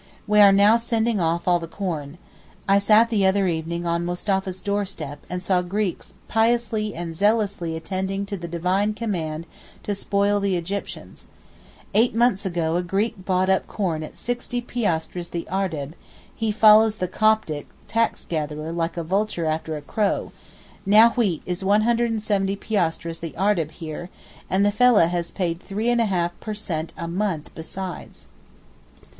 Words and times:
We 0.25 0.39
are 0.39 0.51
now 0.51 0.77
sending 0.77 1.19
off 1.19 1.47
all 1.47 1.59
the 1.59 1.67
corn. 1.67 2.17
I 2.67 2.79
sat 2.79 3.11
the 3.11 3.23
other 3.27 3.45
evening 3.47 3.85
on 3.85 4.03
Mustapha's 4.03 4.59
doorstep 4.59 5.19
and 5.29 5.43
saw 5.43 5.61
the 5.61 5.69
Greeks 5.69 6.15
piously 6.27 6.95
and 6.95 7.13
zealously 7.15 7.75
attending 7.75 8.25
to 8.25 8.35
the 8.35 8.47
divine 8.47 8.95
command 8.95 9.45
to 9.83 9.93
spoil 9.93 10.39
the 10.39 10.55
Egyptians. 10.55 11.27
Eight 11.93 12.15
months 12.15 12.47
ago 12.47 12.77
a 12.77 12.81
Greek 12.81 13.23
bought 13.25 13.47
up 13.47 13.67
corn 13.67 14.01
at 14.01 14.15
60 14.15 14.59
piastres 14.61 15.29
the 15.29 15.47
ardeb 15.51 15.93
(he 16.35 16.51
follows 16.51 16.95
the 16.97 17.07
Coptic 17.07 17.67
tax 17.87 18.25
gatherer 18.25 18.71
like 18.71 18.97
a 18.97 19.03
vulture 19.03 19.45
after 19.45 19.77
a 19.77 19.83
crow), 19.83 20.31
now 20.83 21.11
wheat 21.11 21.43
is 21.45 21.61
at 21.61 21.67
170 21.67 22.55
piastres 22.55 23.19
the 23.19 23.35
ardeb 23.37 23.69
here, 23.69 24.09
and 24.49 24.65
the 24.65 24.71
fellah 24.71 25.09
has 25.09 25.29
paid 25.29 25.59
3½ 25.59 26.31
per 26.39 26.55
cent. 26.55 26.91
a 26.97 27.07
month 27.07 27.51
besides. 27.53 28.25